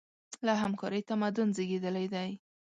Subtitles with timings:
[0.45, 2.29] له همکارۍ تمدن زېږېدلی دی.